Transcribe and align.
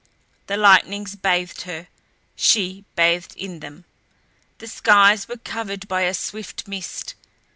The 0.47 0.57
lightnings 0.57 1.15
bathed 1.15 1.61
her 1.69 1.87
she 2.35 2.85
bathed 2.95 3.35
in 3.37 3.59
them. 3.59 3.85
The 4.57 4.65
skies 4.67 5.27
were 5.27 5.37
covered 5.37 5.87
by 5.87 6.01
a 6.05 6.13
swift 6.15 6.67
mist. 6.67 7.13